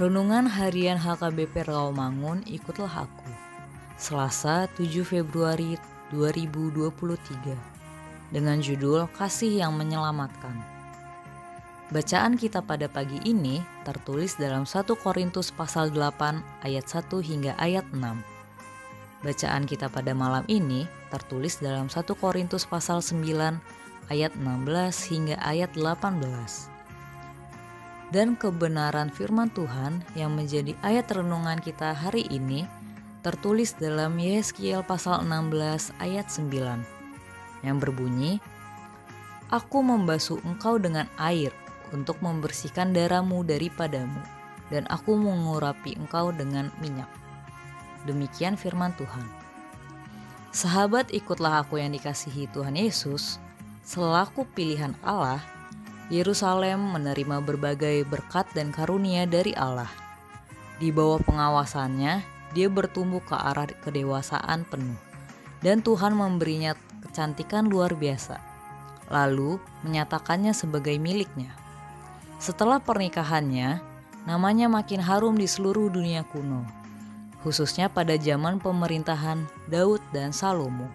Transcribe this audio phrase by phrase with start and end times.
[0.00, 3.28] Renungan Harian HKBP Rawamangun ikutlah aku.
[4.00, 5.76] Selasa 7 Februari
[6.08, 10.56] 2023 dengan judul Kasih yang Menyelamatkan.
[11.92, 17.84] Bacaan kita pada pagi ini tertulis dalam 1 Korintus pasal 8 ayat 1 hingga ayat
[17.92, 18.00] 6.
[19.20, 23.20] Bacaan kita pada malam ini tertulis dalam 1 Korintus pasal 9
[24.08, 26.69] ayat 16 hingga ayat 18
[28.10, 32.66] dan kebenaran firman Tuhan yang menjadi ayat renungan kita hari ini
[33.22, 38.42] tertulis dalam Yeskiel pasal 16 ayat 9 yang berbunyi
[39.50, 41.50] Aku membasuh engkau dengan air
[41.90, 44.22] untuk membersihkan darahmu daripadamu
[44.70, 47.10] dan aku mengurapi engkau dengan minyak.
[48.06, 49.26] Demikian firman Tuhan.
[50.54, 53.42] Sahabat ikutlah aku yang dikasihi Tuhan Yesus
[53.82, 55.42] selaku pilihan Allah
[56.10, 59.86] Yerusalem menerima berbagai berkat dan karunia dari Allah.
[60.82, 64.98] Di bawah pengawasannya, dia bertumbuh ke arah kedewasaan penuh,
[65.62, 66.74] dan Tuhan memberinya
[67.06, 68.42] kecantikan luar biasa,
[69.06, 71.54] lalu menyatakannya sebagai miliknya.
[72.42, 73.78] Setelah pernikahannya,
[74.26, 76.66] namanya makin harum di seluruh dunia kuno,
[77.46, 80.90] khususnya pada zaman pemerintahan Daud dan Salomo.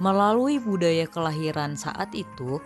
[0.00, 2.56] Melalui budaya kelahiran saat itu,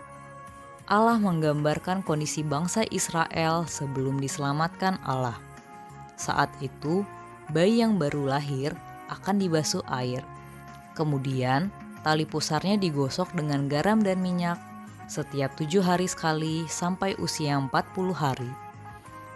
[0.85, 5.33] Allah menggambarkan kondisi bangsa Israel sebelum diselamatkan Allah.
[6.13, 7.01] Saat itu,
[7.49, 8.77] bayi yang baru lahir
[9.09, 10.21] akan dibasuh air.
[10.93, 11.73] Kemudian,
[12.05, 14.61] tali pusarnya digosok dengan garam dan minyak
[15.09, 18.53] setiap tujuh hari sekali sampai usia 40 hari.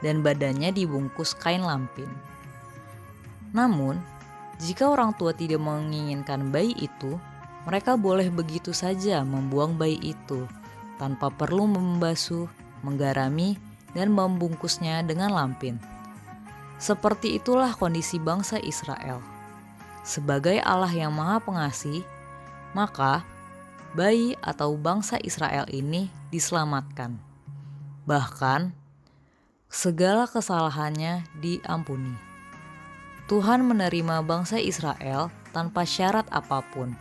[0.06, 2.14] Dan badannya dibungkus kain lampin.
[3.58, 3.98] Namun,
[4.62, 7.18] jika orang tua tidak menginginkan bayi itu,
[7.66, 10.46] mereka boleh begitu saja membuang bayi itu
[11.00, 12.46] tanpa perlu membasuh,
[12.84, 13.56] menggarami,
[13.96, 15.80] dan membungkusnya dengan lampin.
[16.78, 19.24] Seperti itulah kondisi bangsa Israel.
[20.06, 22.06] Sebagai Allah yang Maha Pengasih,
[22.76, 23.26] maka
[23.98, 27.18] bayi atau bangsa Israel ini diselamatkan.
[28.06, 28.72] Bahkan,
[29.70, 32.14] segala kesalahannya diampuni.
[33.30, 36.98] Tuhan menerima bangsa Israel tanpa syarat apa pun.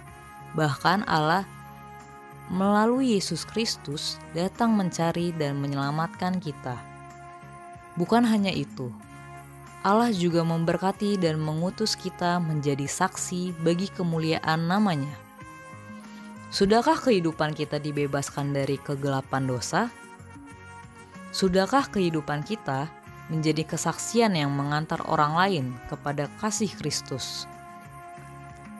[0.52, 1.48] Bahkan Allah
[2.48, 6.80] melalui Yesus Kristus datang mencari dan menyelamatkan kita.
[8.00, 8.88] Bukan hanya itu,
[9.84, 15.12] Allah juga memberkati dan mengutus kita menjadi saksi bagi kemuliaan namanya.
[16.48, 19.92] Sudahkah kehidupan kita dibebaskan dari kegelapan dosa?
[21.28, 22.88] Sudahkah kehidupan kita
[23.28, 27.44] menjadi kesaksian yang mengantar orang lain kepada kasih Kristus?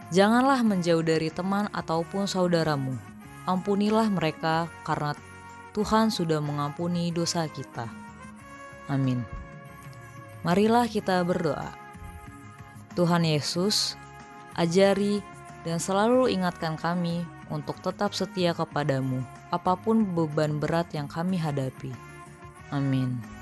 [0.09, 3.07] Janganlah menjauh dari teman ataupun saudaramu
[3.49, 5.17] ampunilah mereka karena
[5.73, 7.89] Tuhan sudah mengampuni dosa kita.
[8.93, 9.25] Amin.
[10.45, 11.73] Marilah kita berdoa.
[12.93, 13.97] Tuhan Yesus,
[14.53, 15.25] ajari
[15.65, 21.94] dan selalu ingatkan kami untuk tetap setia kepadamu, apa pun beban berat yang kami hadapi.
[22.69, 23.38] Amin.